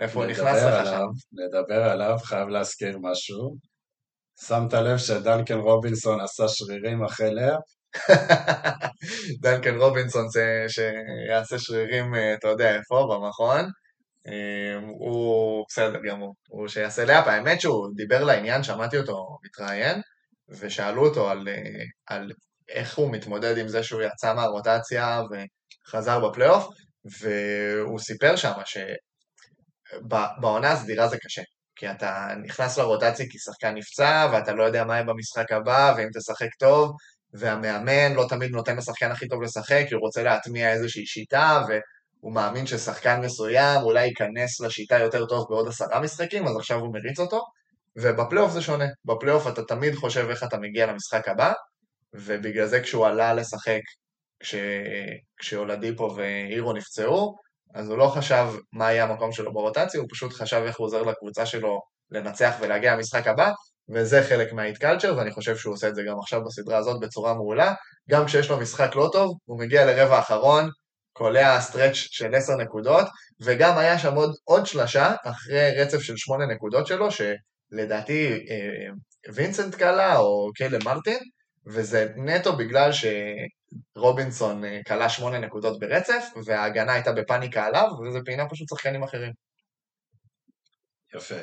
[0.00, 1.06] איפה הוא נכנס לך שם?
[1.32, 3.56] נדבר עליו, חייב להזכיר משהו.
[4.40, 7.62] שמת לב שדנקן רובינסון עשה שרירים אחרי לאפ?
[9.42, 10.26] דנקן רובינסון
[10.68, 13.64] שיעשה שרירים, אה, אתה יודע איפה, במכון.
[14.26, 17.26] אה, הוא בסדר גמור, הוא שיעשה לאפ.
[17.26, 20.00] האמת שהוא דיבר לעניין, שמעתי אותו מתראיין,
[20.48, 22.32] ושאלו אותו על, אה, על
[22.68, 26.66] איך הוא מתמודד עם זה שהוא יצא מהרוטציה וחזר בפלייאוף,
[27.20, 28.52] והוא סיפר שם
[30.40, 31.42] בעונה הסדירה זה קשה.
[31.76, 36.08] כי אתה נכנס לרוטציה כי שחקן נפצע, ואתה לא יודע מה יהיה במשחק הבא, ואם
[36.18, 36.92] תשחק טוב,
[37.34, 42.34] והמאמן לא תמיד נותן לשחקן הכי טוב לשחק, כי הוא רוצה להטמיע איזושהי שיטה, והוא
[42.34, 47.18] מאמין ששחקן מסוים אולי ייכנס לשיטה יותר טוב בעוד עשרה משחקים, אז עכשיו הוא מריץ
[47.18, 47.42] אותו,
[47.96, 48.86] ובפלייאוף זה שונה.
[49.04, 51.52] בפלייאוף אתה תמיד חושב איך אתה מגיע למשחק הבא,
[52.14, 53.80] ובגלל זה כשהוא עלה לשחק,
[54.40, 54.54] כש...
[55.38, 57.34] כשאולדיפו ואירו נפצעו,
[57.74, 61.02] אז הוא לא חשב מה יהיה המקום שלו ברוטציה, הוא פשוט חשב איך הוא עוזר
[61.02, 61.80] לקבוצה שלו
[62.10, 63.50] לנצח ולהגיע למשחק הבא,
[63.94, 67.00] וזה חלק מה Heat culture, ואני חושב שהוא עושה את זה גם עכשיו בסדרה הזאת
[67.00, 67.74] בצורה מעולה.
[68.10, 70.70] גם כשיש לו משחק לא טוב, הוא מגיע לרבע האחרון,
[71.12, 73.06] קולע stretch של עשר נקודות,
[73.42, 79.74] וגם היה שם עוד, עוד שלושה אחרי רצף של שמונה נקודות שלו, שלדעתי אה, וינסנט
[79.74, 81.18] קלה או קיילה מרטין,
[81.66, 82.90] וזה נטו בגלל
[83.96, 89.32] שרובינסון אה, כלה שמונה נקודות ברצף, וההגנה הייתה בפאניקה עליו, וזה פינה פשוט שחקנים אחרים.
[91.14, 91.34] יפה.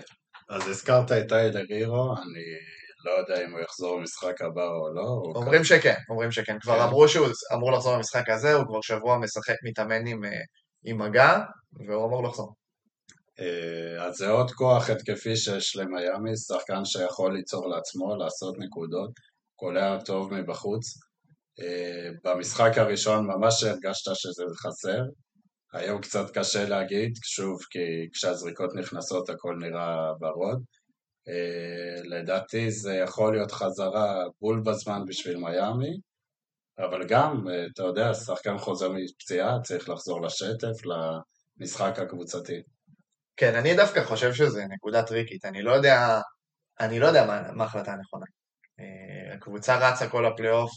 [0.50, 2.44] אז הזכרת את טיילר הירו, אני
[3.06, 5.40] לא יודע אם הוא יחזור במשחק הבא או לא.
[5.40, 6.60] אומרים שכן, אומרים שכן.
[6.60, 6.82] כבר כן.
[6.82, 10.30] אמרו שהוא אמור לחזור במשחק הזה, הוא כבר שבוע משחק, מתאמן עם, אה,
[10.84, 11.40] עם מגע,
[11.88, 12.54] והוא אמור לחזור.
[13.40, 19.12] אה, אז זה עוד כוח התקפי שיש למיאמי, שחקן שיכול ליצור לעצמו, לעשות נקודות.
[19.56, 20.86] קולע טוב מבחוץ.
[21.62, 25.04] אה, במשחק הראשון ממש הרגשת שזה חסר.
[25.74, 30.64] היום קצת קשה להגיד, שוב, כי כשהזריקות נכנסות הכל נראה ורוד.
[31.28, 35.98] אה, לדעתי זה יכול להיות חזרה בול בזמן בשביל מיאמי,
[36.80, 42.62] אבל גם, אה, אתה יודע, שחקן חוזר מפציעה, צריך לחזור לשטף, למשחק הקבוצתי.
[43.42, 46.22] כן, אני דווקא חושב שזה נקודה טריקית, אני לא יודע,
[46.80, 48.26] אני לא יודע מה ההחלטה הנכונה.
[48.80, 50.72] אה, הקבוצה רצה כל הפלייאוף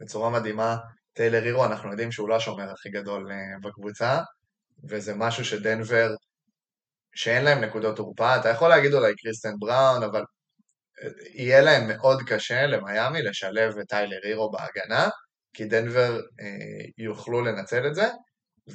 [0.00, 0.76] בצורה מדהימה.
[1.12, 4.20] טיילר הירו, אנחנו יודעים שהוא לא השומר הכי גדול אה, בקבוצה,
[4.90, 6.10] וזה משהו שדנבר,
[7.14, 8.36] שאין להם נקודות תורפה.
[8.36, 10.20] אתה יכול להגיד אולי כריסטיאן בראון, אבל
[11.02, 15.08] אה, יהיה להם מאוד קשה למיאמי לשלב את טיילר הירו בהגנה,
[15.54, 18.08] כי דנבר אה, יוכלו לנצל את זה,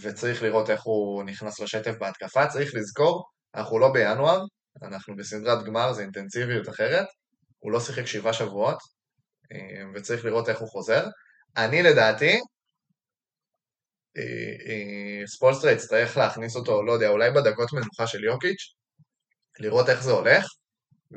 [0.02, 2.48] וצריך לראות איך הוא נכנס לשטף בהתקפה.
[2.48, 3.24] צריך לזכור,
[3.56, 4.42] אנחנו לא בינואר,
[4.82, 7.08] אנחנו בסדרת גמר, זה אינטנסיביות אחרת,
[7.60, 8.78] הוא לא שיחק שבעה שבועות,
[9.52, 11.08] אה, וצריך לראות איך הוא חוזר.
[11.58, 12.40] אני לדעתי,
[14.18, 14.22] אה,
[14.68, 18.74] אה, ספולסטרה יצטרך להכניס אותו, לא יודע, אולי בדקות מנוחה של יוקיץ',
[19.60, 20.46] לראות איך זה הולך,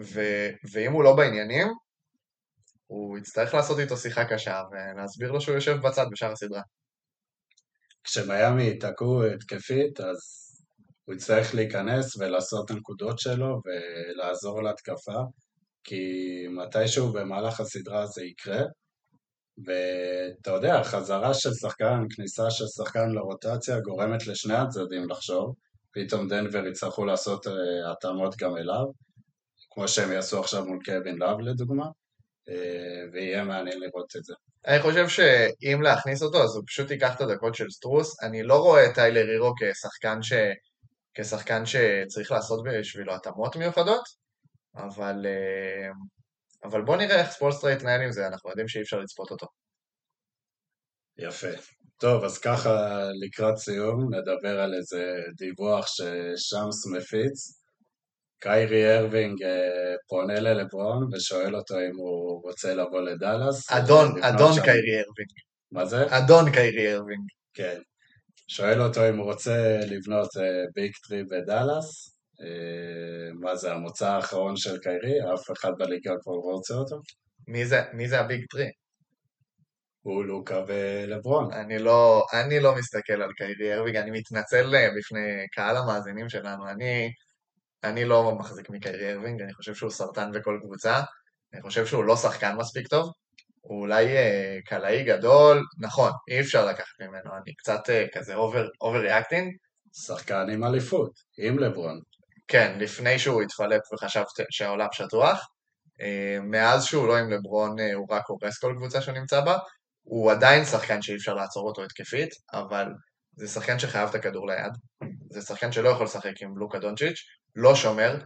[0.04, 0.20] ו,
[0.72, 1.68] ואם הוא לא בעניינים,
[2.86, 6.62] הוא יצטרך לעשות איתו שיחה קשה ולהסביר לו שהוא יושב בצד בשאר הסדרה.
[8.06, 10.16] כשמיאמי ייתקעו התקפית, אז
[11.04, 15.20] הוא יצטרך להיכנס ולעשות את הנקודות שלו ולעזור להתקפה.
[15.84, 16.02] כי
[16.50, 18.62] מתישהו במהלך הסדרה זה יקרה,
[19.66, 25.54] ואתה יודע, חזרה של שחקן, כניסה של שחקן לרוטציה גורמת לשני הצדדים לחשוב,
[25.92, 27.50] פתאום דנבר יצטרכו לעשות אה,
[27.92, 28.84] התאמות גם אליו.
[29.70, 31.90] כמו שהם יעשו עכשיו מול קווין לאב לדוגמה, אה,
[33.12, 34.34] ויהיה מעניין לראות את זה.
[34.66, 38.22] אני חושב שאם להכניס אותו, אז הוא פשוט ייקח את הדקות של סטרוס.
[38.22, 40.32] אני לא רואה את טיילר הירו כשחקן, ש...
[41.14, 44.02] כשחקן שצריך לעשות בשבילו התאמות מיוחדות,
[44.76, 45.90] אבל, אה,
[46.64, 49.46] אבל בוא נראה איך ספולסטרה יתנהל עם זה, אנחנו יודעים שאי אפשר לצפות אותו.
[51.18, 51.48] יפה.
[52.00, 57.60] טוב, אז ככה לקראת סיום נדבר על איזה דיווח ששמס מפיץ.
[58.40, 63.70] קיירי אירווינג אה, פונה ללברון ושואל אותו אם הוא רוצה לבוא לדאלאס.
[63.72, 65.30] אדון, אדון שם- קיירי אירווינג.
[65.72, 66.18] מה זה?
[66.18, 67.24] אדון קיירי אירווינג.
[67.54, 67.78] כן.
[68.48, 70.28] שואל אותו אם הוא רוצה לבנות
[70.74, 72.16] big three בדאלאס.
[72.42, 75.34] אה, מה זה, המוצא האחרון של קיירי?
[75.34, 76.96] אף אחד בליגה כבר לא רוצה אותו?
[77.48, 78.68] מי זה, מי זה ה big three?
[80.02, 81.52] הוא לוקה ולברון.
[81.52, 86.68] אני לא, אני לא מסתכל על קיירי אירווינג, אני מתנצל אה, בפני קהל המאזינים שלנו,
[86.68, 87.10] אני,
[87.84, 91.00] אני לא מחזיק מקיירי אירווינג, אני חושב שהוא סרטן בכל קבוצה,
[91.54, 93.10] אני חושב שהוא לא שחקן מספיק טוב,
[93.60, 99.52] הוא אולי אה, קלעי גדול, נכון, אי אפשר לקחת ממנו, אני קצת אה, כזה overreacting,
[99.92, 102.00] שחקן עם אליפות, עם לברון.
[102.48, 105.46] כן, לפני שהוא התפלפ וחשב שהעולם שטוח,
[106.00, 109.58] אה, מאז שהוא לא עם לברון אה, הוא רק הורס כל קבוצה שהוא נמצא בה,
[110.02, 112.86] הוא עדיין שחקן שאי אפשר לעצור אותו התקפית, אבל
[113.36, 114.72] זה שחקן שחייב את הכדור ליד,
[115.30, 117.18] זה שחקן שלא יכול לשחק עם לוקה דונצ'יץ',
[117.56, 118.18] לא שומר.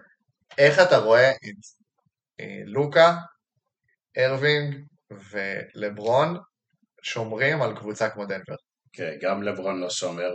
[0.59, 1.65] איך אתה רואה את
[2.41, 3.17] אה, לוקה,
[4.19, 4.77] ארווינג
[5.31, 6.37] ולברון
[7.03, 8.55] שומרים על קבוצה כמו דנבר?
[8.93, 10.31] כן, גם לברון לא שומר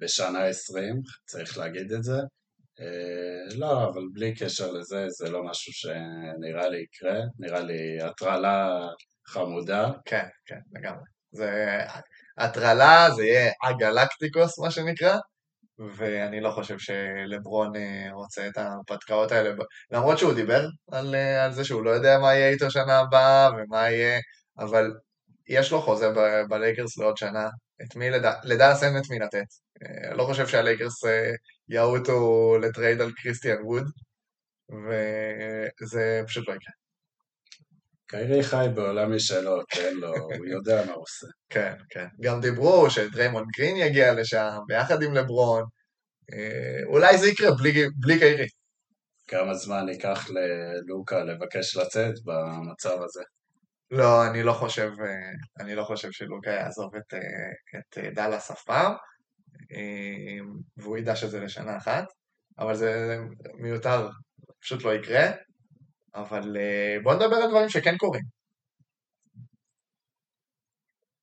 [0.00, 0.94] בשנה 20,
[1.26, 2.16] צריך להגיד את זה.
[2.80, 7.20] אה, לא, אבל בלי קשר לזה, זה לא משהו שנראה לי יקרה.
[7.38, 8.88] נראה לי הטרלה
[9.26, 9.90] חמודה.
[10.04, 11.04] כן, כן, לגמרי.
[11.30, 11.78] זה
[12.38, 15.18] הטרלה, זה יהיה הגלקטיקוס, מה שנקרא,
[15.78, 19.54] ואני לא חושב שלברון אה, רוצה את ההרפתקאות האלה,
[19.90, 23.50] למרות שהוא דיבר על, אה, על זה שהוא לא יודע מה יהיה איתו שנה הבאה
[23.50, 24.20] ומה יהיה,
[24.58, 24.92] אבל
[25.48, 27.48] יש לו חוזה ב- בלייקרס לעוד שנה,
[27.82, 28.32] את מי לדא...
[28.44, 29.46] לדאלאס אין את מי לתת.
[29.82, 31.30] אה, לא חושב שהלייקרס אה,
[31.68, 33.84] יעוטו לטרייד על כריסטיאן ווד,
[35.82, 36.85] וזה פשוט לא יקרה.
[38.08, 41.26] קיירי חי בעולם משלו, כן, לא, הוא יודע מה הוא עושה.
[41.50, 42.06] כן, כן.
[42.20, 45.64] גם דיברו שדריימון גרין יגיע לשם, ביחד עם לברון.
[46.32, 48.46] אה, אולי זה יקרה בלי, בלי קיירי.
[49.28, 53.22] כמה זמן ייקח ללוקה לבקש לצאת במצב הזה?
[53.90, 58.62] לא, אני לא חושב, אה, אני לא חושב שלוקה יעזוב את, אה, את דאלאס אף
[58.64, 58.92] פעם,
[60.76, 62.04] והוא ידע שזה לשנה אחת,
[62.58, 63.18] אבל זה
[63.54, 64.08] מיותר,
[64.60, 65.30] פשוט לא יקרה.
[66.16, 68.22] אבל אה, בוא נדבר על דברים שכן קורים.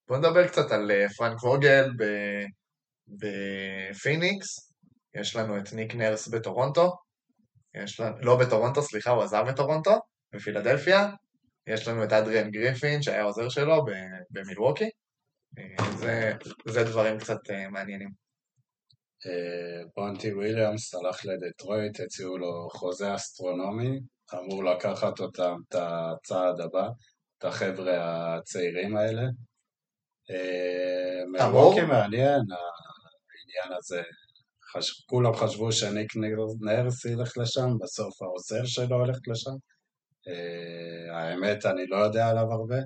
[0.08, 1.90] בוא נדבר קצת על אה, פרנק ווגל
[3.08, 4.74] בפיניקס,
[5.16, 6.92] יש לנו את ניק נרס בטורונטו,
[7.84, 9.92] יש לנו, לא בטורונטו, סליחה, הוא עזב את טורונטו,
[10.34, 11.10] בפילדלפיה,
[11.68, 13.86] יש לנו את אדריאן גריפין שהיה עוזר שלו
[14.30, 14.90] במילווקי,
[15.58, 16.32] אה, זה,
[16.68, 17.40] זה דברים קצת
[17.72, 18.24] מעניינים.
[19.96, 24.00] מונטי וויליאמס הלך לדטרויט, הציעו לו חוזה אסטרונומי,
[24.40, 26.88] אמור לקחת אותם את הצעד הבא,
[27.38, 29.24] את החבר'ה הצעירים האלה.
[30.32, 31.74] אה, אמור?
[31.74, 34.02] מילווקי מעניין, העניין הזה.
[34.72, 35.06] חש...
[35.10, 36.12] כולם חשבו שניק
[36.62, 39.56] נרס ילך לשם, בסוף העוזר שלו הולך לשם.
[40.28, 42.80] אה, האמת, אני לא יודע עליו הרבה.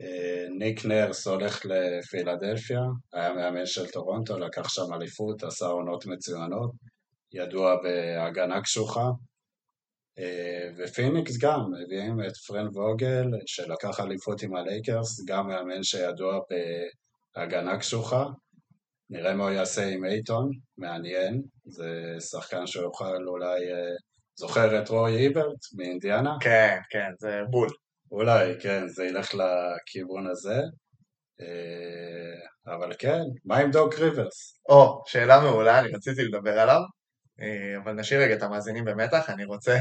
[0.00, 2.80] אה, ניק נרס הולך לפילדלפיה,
[3.12, 6.70] היה מאמן של טורונטו, לקח שם אליפות, עשה עונות מצוינות,
[7.32, 9.10] ידוע בהגנה קשוחה.
[10.18, 16.40] אה, ופיניקס גם, מביאים את פרנק ווגל, שלקח אליפות עם הלייקרס, גם מאמן שידוע
[17.36, 18.26] בהגנה קשוחה.
[19.10, 23.94] נראה מה הוא יעשה עם אייטון, מעניין, זה שחקן שיוכל אולי, אה,
[24.38, 26.36] זוכר את רוי היברט מאינדיאנה?
[26.40, 27.68] כן, כן, זה בול.
[28.10, 30.60] אולי, כן, זה ילך לכיוון הזה.
[31.40, 34.60] אה, אבל כן, מה עם דוק ריברס?
[34.68, 36.80] או, שאלה מעולה, אני רציתי לדבר עליו,
[37.82, 39.78] אבל נשאיר רגע את המאזינים במתח, אני רוצה,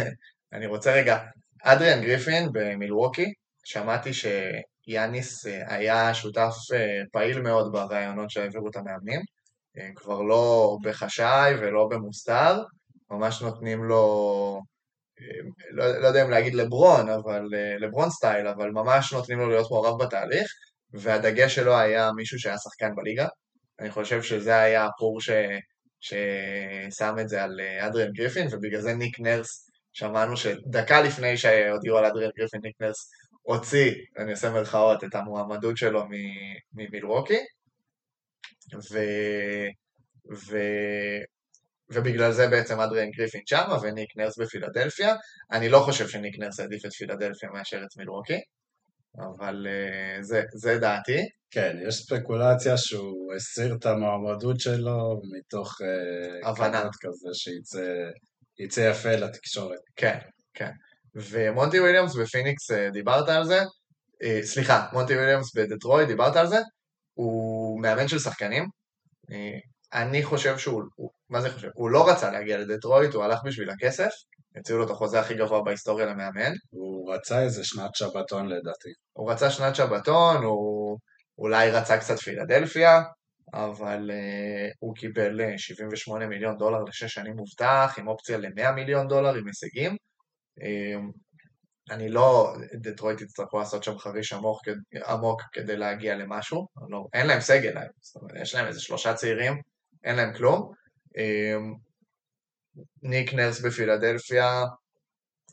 [0.53, 1.17] אני רוצה רגע,
[1.63, 9.21] אדריאן גריפין במילווקי, שמעתי שיאניס אה, היה שותף אה, פעיל מאוד ברעיונות שהעבירו את המאמנים,
[9.77, 12.63] אה, כבר לא בחשאי ולא במוסתר,
[13.11, 14.61] ממש נותנים לו,
[15.21, 15.25] אה,
[15.71, 19.71] לא, לא יודע אם להגיד לברון, אבל אה, לברון סטייל, אבל ממש נותנים לו להיות
[19.71, 20.51] מעורב בתהליך,
[20.93, 23.27] והדגש שלו היה מישהו שהיה שחקן בליגה,
[23.79, 25.29] אני חושב שזה היה הפור ש...
[26.03, 31.97] ששם את זה על אה, אדריאן גריפין, ובגלל זה ניק נרס, שמענו שדקה לפני שהודיעו
[31.97, 33.11] על אדריאן גריפין, ניק נרס
[33.41, 36.03] הוציא, אני עושה מירכאות, את המועמדות שלו
[36.73, 37.39] ממילווקי,
[38.91, 38.97] ו...
[40.35, 40.57] ו...
[41.89, 45.15] ובגלל זה בעצם אדריאן גריפין שמה וניק נרס בפילדלפיה.
[45.51, 48.39] אני לא חושב שניק נרס העדיף את פילדלפיה מאשר את מילווקי,
[49.17, 51.29] אבל אה, זה, זה דעתי.
[51.53, 56.89] כן, יש ספקולציה שהוא הסיר את המועמדות שלו מתוך אה, הבנה.
[57.01, 59.79] כזה שיצא יפה לתקשורת.
[59.95, 60.17] כן,
[60.53, 60.71] כן.
[61.15, 63.59] ומונטי וויליאמס בפיניקס, אה, דיברת על זה?
[64.23, 66.59] אה, סליחה, מונטי וויליאמס בדטרויט, דיברת על זה?
[67.13, 68.65] הוא מאמן של שחקנים.
[69.93, 71.69] אני חושב שהוא, הוא, מה זה חושב?
[71.73, 74.09] הוא לא רצה להגיע לדטרויט, הוא הלך בשביל הכסף.
[74.55, 76.51] הציעו לו את החוזה הכי גבוה בהיסטוריה למאמן.
[76.69, 78.89] הוא רצה איזה שנת שבתון לדעתי.
[79.13, 80.97] הוא רצה שנת שבתון, הוא
[81.37, 83.01] אולי רצה קצת פילדלפיה,
[83.53, 89.07] אבל אה, הוא קיבל אה, 78 מיליון דולר לשש שנים מובטח, עם אופציה ל-100 מיליון
[89.07, 89.95] דולר עם הישגים.
[90.59, 91.11] Um,
[91.91, 94.61] אני לא, דטרויט יצטרכו לעשות שם חריש עמוק,
[95.07, 99.53] עמוק כדי להגיע למשהו, לא, אין להם סגל זאת אומרת, יש להם איזה שלושה צעירים,
[100.03, 100.71] אין להם כלום.
[103.03, 104.63] ניק נרס בפילדלפיה,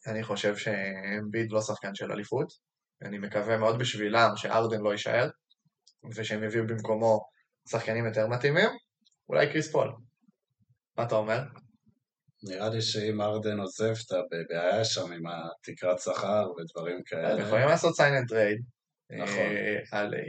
[0.07, 2.53] אני חושב שאמביד לא שחקן של אליפות.
[3.03, 5.29] אני מקווה מאוד בשבילם שארדן לא יישאר,
[6.15, 7.21] ושהם יביאו במקומו
[7.69, 8.69] שחקנים יותר מתאימים.
[9.29, 9.93] אולי קריס פול.
[10.99, 11.41] מה אתה אומר?
[12.43, 17.43] נראה לי שאם הארדן עוזב, אתה בבעיה שם עם התקרת שכר ודברים הם כאלה.
[17.43, 18.59] יכולים לעשות sign and trade.
[19.11, 19.47] נכון.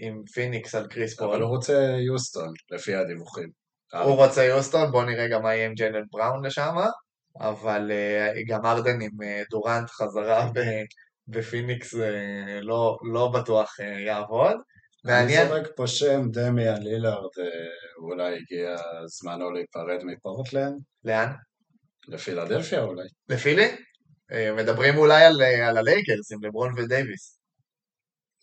[0.01, 1.29] עם פיניקס על קריס פול.
[1.29, 1.73] אבל הוא רוצה
[2.07, 3.49] יוסטון, לפי הדיווחים.
[3.93, 6.75] הוא רוצה יוסטון, בוא נראה גם מה יהיה עם ג'יילן בראון לשם,
[7.39, 10.49] אבל אה, גם הארדן עם אה, דוראנט חזרה
[11.27, 14.57] בפיניקס אה, לא, לא בטוח אה, יעבוד.
[15.03, 17.45] מעניין, אני זורק פה שם, דמיאן לילארד, אה,
[17.97, 21.31] אולי הגיע זמנו להיפרד מפורטלנד, לאן?
[22.07, 23.07] לפילדלפיה אולי.
[23.29, 23.75] לפילי?
[24.31, 27.37] אה, מדברים אולי על, אה, על הלייקרס עם לברון ודייוויס.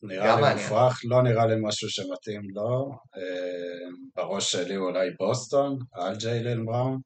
[0.03, 0.55] נראה לי.
[0.55, 2.91] מופרך, לא נראה לי משהו שמתאים לו.
[3.17, 6.99] אה, בראש שלי אולי בוסטון, על ג'יילן בראון.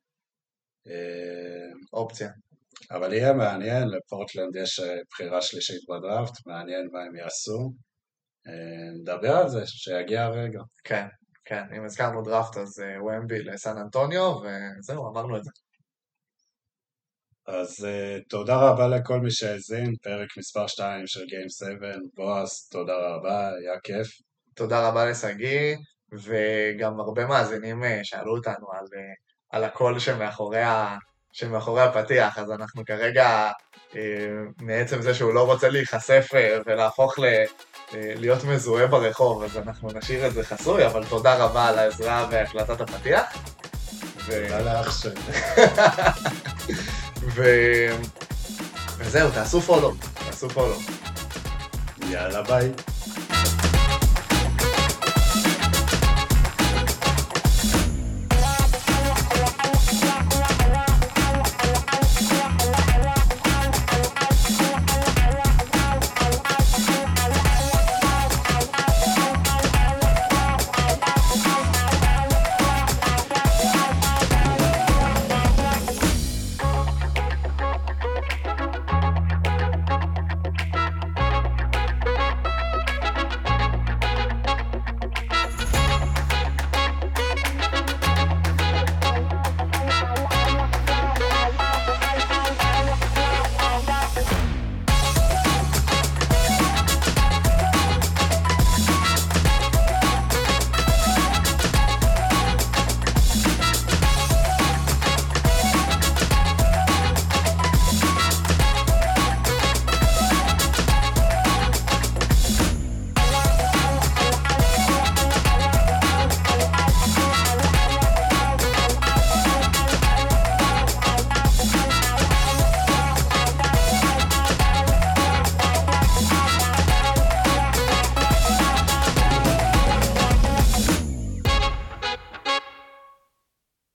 [1.93, 2.31] אופציה.
[2.91, 7.73] אבל יהיה מעניין, לפורטלנד יש בחירה שלישית בדראפט, מעניין מה הם יעשו.
[8.47, 10.61] אה, נדבר על זה, שיגיע הרגע.
[10.85, 11.07] כן,
[11.45, 11.63] כן.
[11.77, 15.51] אם הזכרנו דראפט אז אה, ומבי לסן אנטוניו, וזהו, אמרנו את זה.
[17.47, 22.93] אז uh, תודה רבה לכל מי שהאזין, פרק מספר 2 של Game 7, בועז, תודה
[22.93, 24.09] רבה, היה כיף.
[24.55, 25.77] תודה רבה לשגיא,
[26.13, 28.85] וגם הרבה מאזינים שאלו אותנו על,
[29.51, 30.97] על הקול שמאחורי, ה,
[31.33, 33.51] שמאחורי הפתיח, אז אנחנו כרגע,
[33.97, 34.01] אה,
[34.61, 37.45] מעצם זה שהוא לא רוצה להיחשף אה, ולהפוך ל, אה,
[37.95, 42.81] להיות מזוהה ברחוב, אז אנחנו נשאיר את זה חסוי, אבל תודה רבה על העזרה והקלטת
[42.81, 43.37] הפתיח.
[44.27, 44.47] ו...
[44.49, 45.21] תודה לאח שלי.
[47.35, 47.45] ו...
[48.97, 49.93] וזהו, תעשו פולו,
[50.27, 50.77] תעשו פולו.
[52.11, 52.73] יאללה ביי.